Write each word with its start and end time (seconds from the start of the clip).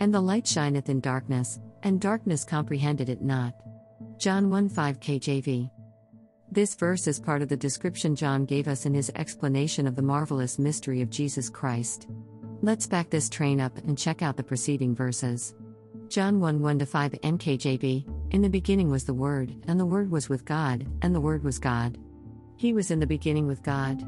And 0.00 0.14
the 0.14 0.20
light 0.20 0.46
shineth 0.46 0.88
in 0.88 1.00
darkness, 1.00 1.60
and 1.82 2.00
darkness 2.00 2.42
comprehended 2.42 3.10
it 3.10 3.20
not. 3.20 3.54
John 4.16 4.48
1 4.48 4.70
5 4.70 4.98
KJV. 4.98 5.70
This 6.50 6.74
verse 6.74 7.06
is 7.06 7.20
part 7.20 7.42
of 7.42 7.48
the 7.48 7.56
description 7.56 8.16
John 8.16 8.46
gave 8.46 8.66
us 8.66 8.86
in 8.86 8.94
his 8.94 9.12
explanation 9.14 9.86
of 9.86 9.96
the 9.96 10.02
marvelous 10.02 10.58
mystery 10.58 11.02
of 11.02 11.10
Jesus 11.10 11.50
Christ. 11.50 12.08
Let's 12.62 12.86
back 12.86 13.10
this 13.10 13.28
train 13.28 13.60
up 13.60 13.76
and 13.78 13.96
check 13.96 14.22
out 14.22 14.38
the 14.38 14.42
preceding 14.42 14.94
verses. 14.94 15.54
John 16.08 16.40
1 16.40 16.60
1 16.60 16.80
5 16.80 17.12
NKJV 17.12 18.32
In 18.32 18.40
the 18.40 18.48
beginning 18.48 18.90
was 18.90 19.04
the 19.04 19.14
Word, 19.14 19.54
and 19.68 19.78
the 19.78 19.86
Word 19.86 20.10
was 20.10 20.30
with 20.30 20.46
God, 20.46 20.86
and 21.02 21.14
the 21.14 21.20
Word 21.20 21.44
was 21.44 21.58
God. 21.58 21.98
He 22.56 22.72
was 22.72 22.90
in 22.90 23.00
the 23.00 23.06
beginning 23.06 23.46
with 23.46 23.62
God. 23.62 24.02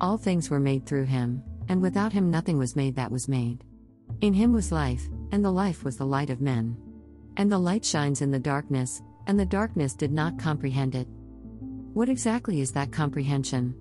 All 0.00 0.18
things 0.18 0.50
were 0.50 0.60
made 0.60 0.86
through 0.86 1.04
him, 1.04 1.40
and 1.68 1.80
without 1.80 2.12
him 2.12 2.32
nothing 2.32 2.58
was 2.58 2.74
made 2.74 2.96
that 2.96 3.12
was 3.12 3.28
made. 3.28 3.64
In 4.20 4.32
him 4.32 4.52
was 4.52 4.72
life, 4.72 5.08
and 5.32 5.44
the 5.44 5.50
life 5.50 5.84
was 5.84 5.96
the 5.96 6.06
light 6.06 6.30
of 6.30 6.40
men. 6.40 6.76
And 7.36 7.50
the 7.50 7.58
light 7.58 7.84
shines 7.84 8.22
in 8.22 8.30
the 8.30 8.38
darkness, 8.38 9.02
and 9.26 9.38
the 9.38 9.46
darkness 9.46 9.94
did 9.94 10.12
not 10.12 10.38
comprehend 10.38 10.94
it. 10.94 11.08
What 11.92 12.08
exactly 12.08 12.60
is 12.60 12.72
that 12.72 12.92
comprehension? 12.92 13.74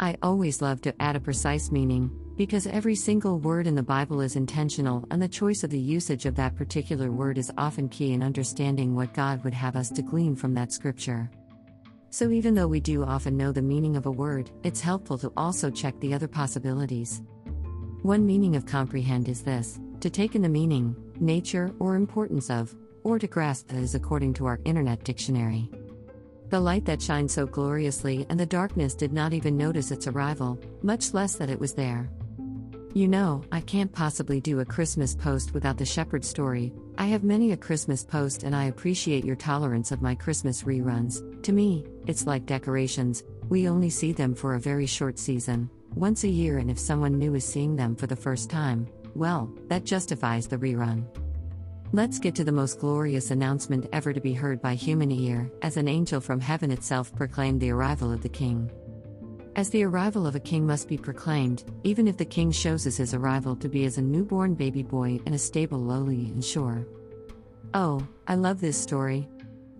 I 0.00 0.16
always 0.22 0.62
love 0.62 0.80
to 0.82 1.02
add 1.02 1.16
a 1.16 1.20
precise 1.20 1.70
meaning, 1.70 2.10
because 2.36 2.66
every 2.66 2.94
single 2.94 3.38
word 3.38 3.66
in 3.66 3.74
the 3.74 3.82
Bible 3.82 4.20
is 4.20 4.36
intentional 4.36 5.06
and 5.10 5.20
the 5.20 5.28
choice 5.28 5.62
of 5.62 5.70
the 5.70 5.78
usage 5.78 6.26
of 6.26 6.34
that 6.36 6.56
particular 6.56 7.10
word 7.10 7.38
is 7.38 7.52
often 7.58 7.88
key 7.88 8.12
in 8.12 8.22
understanding 8.22 8.94
what 8.94 9.14
God 9.14 9.44
would 9.44 9.54
have 9.54 9.76
us 9.76 9.90
to 9.90 10.02
glean 10.02 10.34
from 10.34 10.54
that 10.54 10.72
scripture. 10.72 11.30
So, 12.10 12.30
even 12.30 12.54
though 12.54 12.68
we 12.68 12.80
do 12.80 13.04
often 13.04 13.36
know 13.36 13.52
the 13.52 13.62
meaning 13.62 13.96
of 13.96 14.06
a 14.06 14.10
word, 14.10 14.50
it's 14.64 14.80
helpful 14.80 15.18
to 15.18 15.32
also 15.36 15.70
check 15.70 15.98
the 16.00 16.14
other 16.14 16.28
possibilities. 16.28 17.22
One 18.02 18.26
meaning 18.26 18.56
of 18.56 18.66
comprehend 18.66 19.28
is 19.28 19.42
this 19.42 19.78
to 20.00 20.10
take 20.10 20.34
in 20.34 20.42
the 20.42 20.48
meaning, 20.48 20.96
nature, 21.20 21.72
or 21.78 21.94
importance 21.94 22.50
of, 22.50 22.74
or 23.04 23.16
to 23.16 23.28
grasp 23.28 23.68
that 23.68 23.76
is 23.76 23.94
according 23.94 24.34
to 24.34 24.46
our 24.46 24.58
Internet 24.64 25.04
dictionary. 25.04 25.70
The 26.48 26.58
light 26.58 26.84
that 26.86 27.00
shined 27.00 27.30
so 27.30 27.46
gloriously 27.46 28.26
and 28.28 28.40
the 28.40 28.44
darkness 28.44 28.94
did 28.94 29.12
not 29.12 29.32
even 29.32 29.56
notice 29.56 29.92
its 29.92 30.08
arrival, 30.08 30.58
much 30.82 31.14
less 31.14 31.36
that 31.36 31.48
it 31.48 31.60
was 31.60 31.74
there. 31.74 32.10
You 32.92 33.06
know, 33.06 33.44
I 33.52 33.60
can't 33.60 33.92
possibly 33.92 34.40
do 34.40 34.58
a 34.58 34.64
Christmas 34.64 35.14
post 35.14 35.54
without 35.54 35.78
the 35.78 35.86
shepherd 35.86 36.24
story. 36.24 36.72
I 36.98 37.06
have 37.06 37.22
many 37.22 37.52
a 37.52 37.56
Christmas 37.56 38.02
post 38.02 38.42
and 38.42 38.54
I 38.54 38.64
appreciate 38.64 39.24
your 39.24 39.36
tolerance 39.36 39.92
of 39.92 40.02
my 40.02 40.16
Christmas 40.16 40.64
reruns. 40.64 41.22
To 41.44 41.52
me, 41.52 41.86
it's 42.08 42.26
like 42.26 42.46
decorations, 42.46 43.22
we 43.48 43.68
only 43.68 43.90
see 43.90 44.12
them 44.12 44.34
for 44.34 44.54
a 44.54 44.60
very 44.60 44.86
short 44.86 45.20
season, 45.20 45.70
once 45.94 46.24
a 46.24 46.28
year, 46.28 46.58
and 46.58 46.70
if 46.70 46.78
someone 46.78 47.18
new 47.18 47.34
is 47.34 47.44
seeing 47.44 47.76
them 47.76 47.94
for 47.94 48.06
the 48.06 48.16
first 48.16 48.50
time, 48.50 48.86
well, 49.14 49.52
that 49.68 49.84
justifies 49.84 50.46
the 50.46 50.56
rerun. 50.56 51.04
Let's 51.92 52.18
get 52.18 52.34
to 52.36 52.44
the 52.44 52.52
most 52.52 52.80
glorious 52.80 53.30
announcement 53.30 53.86
ever 53.92 54.14
to 54.14 54.20
be 54.20 54.32
heard 54.32 54.62
by 54.62 54.74
human 54.74 55.10
ear, 55.10 55.50
as 55.60 55.76
an 55.76 55.88
angel 55.88 56.20
from 56.20 56.40
heaven 56.40 56.70
itself 56.70 57.14
proclaimed 57.14 57.60
the 57.60 57.70
arrival 57.70 58.10
of 58.10 58.22
the 58.22 58.28
king. 58.30 58.70
As 59.56 59.68
the 59.68 59.84
arrival 59.84 60.26
of 60.26 60.34
a 60.34 60.40
king 60.40 60.66
must 60.66 60.88
be 60.88 60.96
proclaimed, 60.96 61.64
even 61.82 62.08
if 62.08 62.16
the 62.16 62.24
king 62.24 62.50
shows 62.50 62.86
us 62.86 62.96
his 62.96 63.12
arrival 63.12 63.54
to 63.56 63.68
be 63.68 63.84
as 63.84 63.98
a 63.98 64.02
newborn 64.02 64.54
baby 64.54 64.82
boy 64.82 65.20
in 65.26 65.34
a 65.34 65.38
stable 65.38 65.78
lowly 65.78 66.24
and 66.26 66.42
sure. 66.42 66.86
Oh, 67.74 68.06
I 68.26 68.36
love 68.36 68.62
this 68.62 68.80
story. 68.80 69.28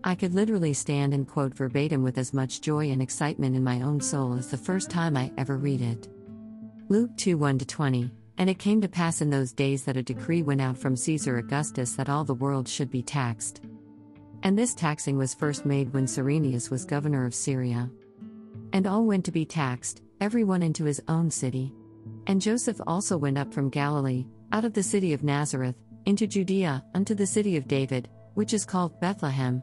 I 0.04 0.16
could 0.16 0.34
literally 0.34 0.72
stand 0.72 1.14
and 1.14 1.28
quote 1.28 1.54
verbatim 1.54 2.02
with 2.02 2.18
as 2.18 2.34
much 2.34 2.60
joy 2.60 2.90
and 2.90 3.00
excitement 3.00 3.54
in 3.54 3.62
my 3.62 3.82
own 3.82 4.00
soul 4.00 4.34
as 4.34 4.50
the 4.50 4.56
first 4.56 4.90
time 4.90 5.16
I 5.16 5.30
ever 5.38 5.56
read 5.56 5.80
it. 5.80 6.08
Luke 6.88 7.16
2 7.16 7.38
1 7.38 7.60
20. 7.60 8.10
And 8.38 8.50
it 8.50 8.58
came 8.58 8.80
to 8.80 8.88
pass 8.88 9.20
in 9.20 9.30
those 9.30 9.52
days 9.52 9.84
that 9.84 9.96
a 9.96 10.02
decree 10.02 10.42
went 10.42 10.60
out 10.60 10.76
from 10.76 10.96
Caesar 10.96 11.38
Augustus 11.38 11.94
that 11.94 12.08
all 12.08 12.24
the 12.24 12.34
world 12.34 12.66
should 12.66 12.90
be 12.90 13.02
taxed. 13.02 13.62
And 14.42 14.58
this 14.58 14.74
taxing 14.74 15.16
was 15.16 15.34
first 15.34 15.64
made 15.64 15.92
when 15.94 16.08
Cyrenius 16.08 16.68
was 16.68 16.84
governor 16.84 17.24
of 17.24 17.34
Syria. 17.34 17.88
And 18.72 18.88
all 18.88 19.04
went 19.04 19.24
to 19.26 19.32
be 19.32 19.44
taxed, 19.44 20.02
every 20.20 20.42
one 20.42 20.64
into 20.64 20.84
his 20.84 21.00
own 21.06 21.30
city. 21.30 21.72
And 22.26 22.40
Joseph 22.40 22.80
also 22.88 23.16
went 23.16 23.38
up 23.38 23.54
from 23.54 23.70
Galilee, 23.70 24.26
out 24.50 24.64
of 24.64 24.72
the 24.72 24.82
city 24.82 25.12
of 25.12 25.22
Nazareth, 25.22 25.76
into 26.06 26.26
Judea, 26.26 26.84
unto 26.94 27.14
the 27.14 27.26
city 27.26 27.56
of 27.56 27.68
David, 27.68 28.08
which 28.34 28.52
is 28.52 28.64
called 28.64 28.98
Bethlehem, 29.00 29.62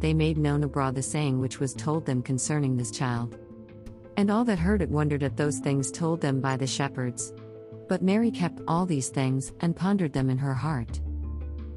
they 0.00 0.14
made 0.14 0.38
known 0.38 0.64
abroad 0.64 0.94
the 0.94 1.02
saying 1.02 1.40
which 1.40 1.60
was 1.60 1.74
told 1.74 2.04
them 2.04 2.22
concerning 2.22 2.76
this 2.76 2.90
child. 2.90 3.38
And 4.16 4.30
all 4.30 4.44
that 4.44 4.58
heard 4.58 4.82
it 4.82 4.90
wondered 4.90 5.22
at 5.22 5.36
those 5.36 5.58
things 5.58 5.90
told 5.90 6.20
them 6.20 6.40
by 6.40 6.56
the 6.56 6.66
shepherds. 6.66 7.32
But 7.88 8.02
Mary 8.02 8.30
kept 8.30 8.60
all 8.68 8.86
these 8.86 9.08
things, 9.08 9.52
and 9.60 9.76
pondered 9.76 10.12
them 10.12 10.30
in 10.30 10.38
her 10.38 10.54
heart. 10.54 11.00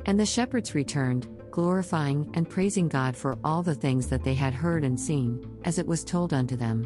And 0.05 0.19
the 0.19 0.25
shepherds 0.25 0.75
returned, 0.75 1.27
glorifying 1.51 2.29
and 2.33 2.49
praising 2.49 2.87
God 2.87 3.15
for 3.15 3.37
all 3.43 3.63
the 3.63 3.75
things 3.75 4.07
that 4.07 4.23
they 4.23 4.33
had 4.33 4.53
heard 4.53 4.83
and 4.83 4.99
seen, 4.99 5.59
as 5.65 5.79
it 5.79 5.87
was 5.87 6.03
told 6.03 6.33
unto 6.33 6.55
them. 6.55 6.85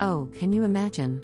Oh, 0.00 0.28
can 0.38 0.52
you 0.52 0.64
imagine? 0.64 1.22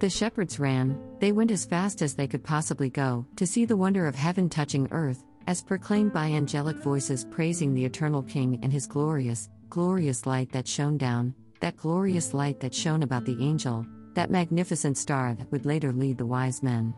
The 0.00 0.10
shepherds 0.10 0.58
ran, 0.58 0.98
they 1.20 1.32
went 1.32 1.50
as 1.50 1.64
fast 1.64 2.02
as 2.02 2.14
they 2.14 2.26
could 2.26 2.44
possibly 2.44 2.90
go, 2.90 3.26
to 3.36 3.46
see 3.46 3.64
the 3.64 3.76
wonder 3.76 4.06
of 4.06 4.14
heaven 4.14 4.48
touching 4.48 4.88
earth, 4.90 5.24
as 5.46 5.62
proclaimed 5.62 6.12
by 6.12 6.26
angelic 6.26 6.76
voices 6.76 7.24
praising 7.30 7.74
the 7.74 7.84
eternal 7.84 8.22
King 8.22 8.58
and 8.62 8.72
his 8.72 8.86
glorious, 8.86 9.48
glorious 9.68 10.26
light 10.26 10.50
that 10.52 10.68
shone 10.68 10.96
down, 10.96 11.34
that 11.60 11.76
glorious 11.76 12.34
light 12.34 12.60
that 12.60 12.74
shone 12.74 13.02
about 13.02 13.24
the 13.24 13.36
angel, 13.40 13.86
that 14.14 14.30
magnificent 14.30 14.96
star 14.96 15.34
that 15.34 15.50
would 15.50 15.66
later 15.66 15.92
lead 15.92 16.18
the 16.18 16.26
wise 16.26 16.62
men. 16.62 16.94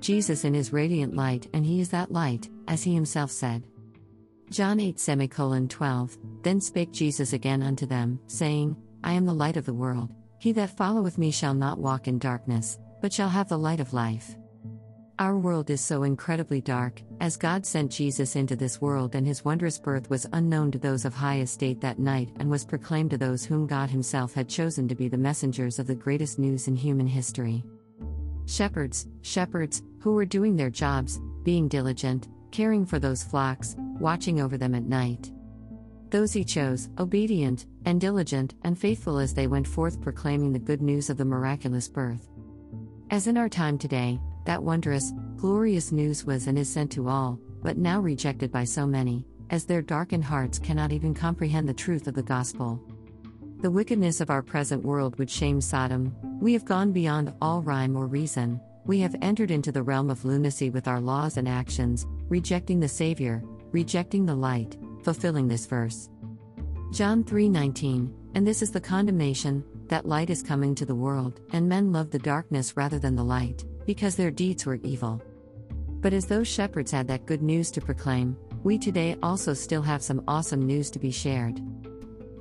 Jesus 0.00 0.44
in 0.44 0.54
his 0.54 0.72
radiant 0.72 1.14
light, 1.14 1.48
and 1.54 1.64
he 1.64 1.80
is 1.80 1.88
that 1.90 2.12
light, 2.12 2.48
as 2.68 2.82
he 2.82 2.94
himself 2.94 3.30
said. 3.30 3.64
John 4.50 4.78
8 4.78 5.00
semicolon 5.00 5.68
12 5.68 6.18
Then 6.42 6.60
spake 6.60 6.92
Jesus 6.92 7.32
again 7.32 7.62
unto 7.62 7.86
them, 7.86 8.20
saying, 8.26 8.76
I 9.02 9.14
am 9.14 9.24
the 9.26 9.34
light 9.34 9.56
of 9.56 9.66
the 9.66 9.74
world. 9.74 10.12
He 10.38 10.52
that 10.52 10.76
followeth 10.76 11.18
me 11.18 11.30
shall 11.30 11.54
not 11.54 11.78
walk 11.78 12.06
in 12.06 12.18
darkness, 12.18 12.78
but 13.00 13.12
shall 13.12 13.28
have 13.28 13.48
the 13.48 13.58
light 13.58 13.80
of 13.80 13.92
life. 13.92 14.36
Our 15.18 15.38
world 15.38 15.70
is 15.70 15.80
so 15.80 16.02
incredibly 16.02 16.60
dark, 16.60 17.00
as 17.22 17.38
God 17.38 17.64
sent 17.64 17.90
Jesus 17.90 18.36
into 18.36 18.54
this 18.54 18.82
world, 18.82 19.14
and 19.14 19.26
his 19.26 19.46
wondrous 19.46 19.78
birth 19.78 20.10
was 20.10 20.26
unknown 20.34 20.72
to 20.72 20.78
those 20.78 21.06
of 21.06 21.14
high 21.14 21.40
estate 21.40 21.80
that 21.80 21.98
night 21.98 22.28
and 22.38 22.50
was 22.50 22.66
proclaimed 22.66 23.12
to 23.12 23.16
those 23.16 23.42
whom 23.42 23.66
God 23.66 23.88
himself 23.88 24.34
had 24.34 24.46
chosen 24.46 24.86
to 24.88 24.94
be 24.94 25.08
the 25.08 25.16
messengers 25.16 25.78
of 25.78 25.86
the 25.86 25.94
greatest 25.94 26.38
news 26.38 26.68
in 26.68 26.76
human 26.76 27.06
history. 27.06 27.64
Shepherds, 28.44 29.06
shepherds, 29.22 29.82
who 30.00 30.12
were 30.12 30.26
doing 30.26 30.54
their 30.54 30.68
jobs, 30.68 31.18
being 31.44 31.66
diligent, 31.66 32.28
caring 32.50 32.84
for 32.84 32.98
those 32.98 33.24
flocks, 33.24 33.74
watching 33.98 34.38
over 34.38 34.58
them 34.58 34.74
at 34.74 34.84
night. 34.84 35.32
Those 36.10 36.34
he 36.34 36.44
chose, 36.44 36.90
obedient, 36.98 37.64
and 37.86 37.98
diligent, 38.02 38.54
and 38.64 38.78
faithful 38.78 39.18
as 39.18 39.32
they 39.32 39.46
went 39.46 39.66
forth 39.66 39.98
proclaiming 40.02 40.52
the 40.52 40.58
good 40.58 40.82
news 40.82 41.08
of 41.08 41.16
the 41.16 41.24
miraculous 41.24 41.88
birth. 41.88 42.28
As 43.10 43.26
in 43.26 43.38
our 43.38 43.48
time 43.48 43.78
today, 43.78 44.20
that 44.46 44.62
wondrous, 44.62 45.12
glorious 45.36 45.92
news 45.92 46.24
was 46.24 46.46
and 46.46 46.58
is 46.58 46.68
sent 46.68 46.90
to 46.92 47.08
all, 47.08 47.38
but 47.62 47.76
now 47.76 48.00
rejected 48.00 48.50
by 48.50 48.64
so 48.64 48.86
many, 48.86 49.26
as 49.50 49.64
their 49.64 49.82
darkened 49.82 50.24
hearts 50.24 50.58
cannot 50.58 50.92
even 50.92 51.14
comprehend 51.14 51.68
the 51.68 51.74
truth 51.74 52.06
of 52.06 52.14
the 52.14 52.22
gospel. 52.22 52.80
The 53.60 53.70
wickedness 53.70 54.20
of 54.20 54.30
our 54.30 54.42
present 54.42 54.84
world 54.84 55.18
would 55.18 55.30
shame 55.30 55.60
Sodom, 55.60 56.14
we 56.40 56.52
have 56.52 56.64
gone 56.64 56.92
beyond 56.92 57.34
all 57.40 57.62
rhyme 57.62 57.96
or 57.96 58.06
reason, 58.06 58.60
we 58.84 59.00
have 59.00 59.16
entered 59.20 59.50
into 59.50 59.72
the 59.72 59.82
realm 59.82 60.10
of 60.10 60.24
lunacy 60.24 60.70
with 60.70 60.86
our 60.86 61.00
laws 61.00 61.36
and 61.36 61.48
actions, 61.48 62.06
rejecting 62.28 62.78
the 62.78 62.88
Savior, 62.88 63.42
rejecting 63.72 64.26
the 64.26 64.34
light, 64.34 64.76
fulfilling 65.02 65.48
this 65.48 65.66
verse. 65.66 66.08
John 66.92 67.24
3:19, 67.24 68.12
and 68.34 68.46
this 68.46 68.62
is 68.62 68.70
the 68.70 68.80
condemnation 68.80 69.64
that 69.88 70.06
light 70.06 70.30
is 70.30 70.42
coming 70.42 70.74
to 70.76 70.86
the 70.86 70.94
world, 70.94 71.40
and 71.52 71.68
men 71.68 71.92
love 71.92 72.10
the 72.10 72.18
darkness 72.18 72.76
rather 72.76 72.98
than 72.98 73.16
the 73.16 73.24
light, 73.24 73.64
because 73.86 74.16
their 74.16 74.30
deeds 74.30 74.66
were 74.66 74.80
evil. 74.82 75.22
But 76.00 76.12
as 76.12 76.26
those 76.26 76.46
shepherds 76.46 76.90
had 76.90 77.08
that 77.08 77.26
good 77.26 77.42
news 77.42 77.70
to 77.72 77.80
proclaim, 77.80 78.36
we 78.62 78.78
today 78.78 79.16
also 79.22 79.54
still 79.54 79.82
have 79.82 80.02
some 80.02 80.22
awesome 80.28 80.66
news 80.66 80.90
to 80.90 80.98
be 80.98 81.10
shared. 81.10 81.60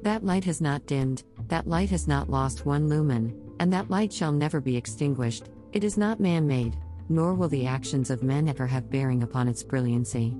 That 0.01 0.25
light 0.25 0.43
has 0.45 0.59
not 0.59 0.85
dimmed, 0.85 1.23
that 1.47 1.67
light 1.67 1.89
has 1.91 2.07
not 2.07 2.29
lost 2.29 2.65
one 2.65 2.89
lumen, 2.89 3.39
and 3.59 3.71
that 3.71 3.89
light 3.89 4.11
shall 4.11 4.31
never 4.31 4.59
be 4.59 4.75
extinguished, 4.75 5.49
it 5.71 5.83
is 5.83 5.97
not 5.97 6.19
man 6.19 6.47
made, 6.47 6.77
nor 7.09 7.33
will 7.33 7.49
the 7.49 7.67
actions 7.67 8.09
of 8.09 8.23
men 8.23 8.47
ever 8.47 8.67
have 8.67 8.89
bearing 8.89 9.23
upon 9.23 9.47
its 9.47 9.63
brilliancy. 9.63 10.35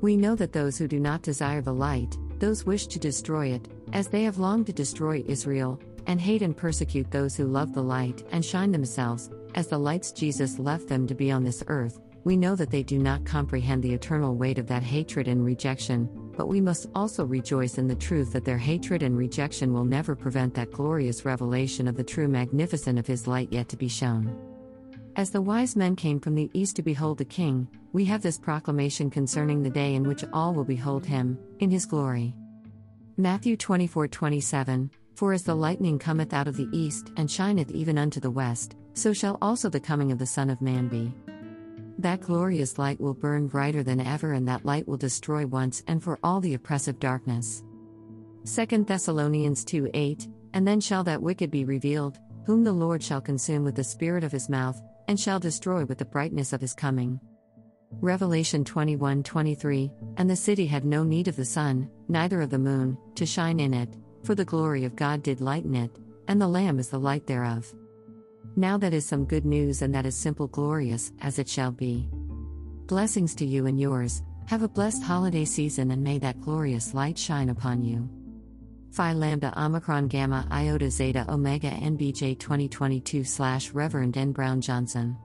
We 0.00 0.16
know 0.16 0.34
that 0.36 0.52
those 0.52 0.78
who 0.78 0.86
do 0.86 1.00
not 1.00 1.22
desire 1.22 1.60
the 1.60 1.74
light, 1.74 2.16
those 2.38 2.64
wish 2.64 2.86
to 2.88 2.98
destroy 2.98 3.48
it, 3.48 3.68
as 3.92 4.08
they 4.08 4.22
have 4.24 4.38
longed 4.38 4.66
to 4.66 4.72
destroy 4.72 5.24
Israel, 5.26 5.80
and 6.06 6.20
hate 6.20 6.42
and 6.42 6.56
persecute 6.56 7.10
those 7.10 7.36
who 7.36 7.44
love 7.44 7.74
the 7.74 7.82
light 7.82 8.24
and 8.32 8.44
shine 8.44 8.72
themselves, 8.72 9.30
as 9.54 9.68
the 9.68 9.78
lights 9.78 10.12
Jesus 10.12 10.58
left 10.58 10.88
them 10.88 11.06
to 11.06 11.14
be 11.14 11.30
on 11.30 11.44
this 11.44 11.62
earth, 11.66 12.00
we 12.24 12.36
know 12.36 12.54
that 12.56 12.70
they 12.70 12.82
do 12.82 12.98
not 12.98 13.24
comprehend 13.24 13.82
the 13.82 13.92
eternal 13.92 14.34
weight 14.34 14.58
of 14.58 14.66
that 14.66 14.82
hatred 14.82 15.28
and 15.28 15.44
rejection, 15.44 16.08
but 16.36 16.48
we 16.48 16.60
must 16.60 16.86
also 16.94 17.24
rejoice 17.24 17.78
in 17.78 17.88
the 17.88 17.94
truth 17.94 18.32
that 18.32 18.44
their 18.44 18.58
hatred 18.58 19.02
and 19.02 19.16
rejection 19.16 19.72
will 19.72 19.84
never 19.84 20.14
prevent 20.14 20.54
that 20.54 20.70
glorious 20.70 21.24
revelation 21.24 21.88
of 21.88 21.96
the 21.96 22.04
true 22.04 22.28
magnificence 22.28 22.98
of 22.98 23.06
His 23.06 23.26
light 23.26 23.52
yet 23.52 23.68
to 23.70 23.76
be 23.76 23.88
shown. 23.88 24.36
As 25.16 25.30
the 25.30 25.42
wise 25.42 25.74
men 25.74 25.96
came 25.96 26.20
from 26.20 26.34
the 26.34 26.50
east 26.52 26.76
to 26.76 26.82
behold 26.82 27.18
the 27.18 27.24
King, 27.24 27.66
we 27.92 28.04
have 28.04 28.22
this 28.22 28.38
proclamation 28.38 29.10
concerning 29.10 29.62
the 29.62 29.70
day 29.70 29.94
in 29.94 30.06
which 30.06 30.24
all 30.32 30.54
will 30.54 30.64
behold 30.64 31.04
Him, 31.04 31.38
in 31.58 31.70
His 31.70 31.86
glory. 31.86 32.34
Matthew 33.20 33.56
24 33.56 34.06
27 34.06 34.92
For 35.16 35.32
as 35.32 35.42
the 35.42 35.56
lightning 35.56 35.98
cometh 35.98 36.32
out 36.32 36.46
of 36.46 36.56
the 36.56 36.68
east 36.70 37.10
and 37.16 37.28
shineth 37.28 37.72
even 37.72 37.98
unto 37.98 38.20
the 38.20 38.30
west, 38.30 38.76
so 38.94 39.12
shall 39.12 39.38
also 39.42 39.68
the 39.68 39.80
coming 39.80 40.12
of 40.12 40.20
the 40.20 40.24
Son 40.24 40.48
of 40.48 40.62
Man 40.62 40.86
be. 40.86 41.12
That 41.98 42.20
glorious 42.20 42.78
light 42.78 43.00
will 43.00 43.14
burn 43.14 43.48
brighter 43.48 43.82
than 43.82 44.00
ever, 44.00 44.34
and 44.34 44.46
that 44.46 44.64
light 44.64 44.86
will 44.86 44.96
destroy 44.96 45.44
once 45.48 45.82
and 45.88 46.00
for 46.00 46.20
all 46.22 46.38
the 46.38 46.54
oppressive 46.54 47.00
darkness. 47.00 47.64
2 48.54 48.84
Thessalonians 48.84 49.64
2 49.64 49.90
8 49.92 50.28
And 50.54 50.64
then 50.64 50.80
shall 50.80 51.02
that 51.02 51.20
wicked 51.20 51.50
be 51.50 51.64
revealed, 51.64 52.20
whom 52.46 52.62
the 52.62 52.72
Lord 52.72 53.02
shall 53.02 53.20
consume 53.20 53.64
with 53.64 53.74
the 53.74 53.82
spirit 53.82 54.22
of 54.22 54.30
his 54.30 54.48
mouth, 54.48 54.80
and 55.08 55.18
shall 55.18 55.40
destroy 55.40 55.84
with 55.84 55.98
the 55.98 56.04
brightness 56.04 56.52
of 56.52 56.60
his 56.60 56.72
coming. 56.72 57.18
Revelation 57.92 58.64
21 58.64 59.22
23 59.22 59.90
And 60.16 60.28
the 60.28 60.36
city 60.36 60.66
had 60.66 60.84
no 60.84 61.02
need 61.02 61.26
of 61.26 61.36
the 61.36 61.44
sun, 61.44 61.90
neither 62.08 62.40
of 62.40 62.50
the 62.50 62.58
moon, 62.58 62.96
to 63.16 63.26
shine 63.26 63.58
in 63.58 63.74
it, 63.74 63.88
for 64.24 64.34
the 64.34 64.44
glory 64.44 64.84
of 64.84 64.94
God 64.94 65.22
did 65.22 65.40
lighten 65.40 65.74
it, 65.74 65.90
and 66.28 66.40
the 66.40 66.48
Lamb 66.48 66.78
is 66.78 66.88
the 66.88 66.98
light 66.98 67.26
thereof. 67.26 67.72
Now 68.56 68.76
that 68.78 68.92
is 68.94 69.06
some 69.06 69.24
good 69.24 69.44
news, 69.44 69.82
and 69.82 69.94
that 69.94 70.06
is 70.06 70.16
simple, 70.16 70.48
glorious, 70.48 71.12
as 71.20 71.38
it 71.38 71.48
shall 71.48 71.70
be. 71.70 72.08
Blessings 72.86 73.34
to 73.36 73.46
you 73.46 73.66
and 73.66 73.80
yours. 73.80 74.22
Have 74.46 74.62
a 74.62 74.68
blessed 74.68 75.02
holiday 75.02 75.44
season, 75.44 75.90
and 75.90 76.02
may 76.02 76.18
that 76.18 76.40
glorious 76.40 76.94
light 76.94 77.18
shine 77.18 77.50
upon 77.50 77.82
you. 77.82 78.08
Phi 78.92 79.12
Lambda 79.12 79.52
Omicron 79.60 80.08
Gamma 80.08 80.46
Iota 80.50 80.90
Zeta 80.90 81.26
Omega 81.28 81.70
NBJ 81.70 82.38
2022 82.38 83.24
slash 83.24 83.70
Reverend 83.70 84.16
N. 84.16 84.32
Brown 84.32 84.60
Johnson. 84.60 85.16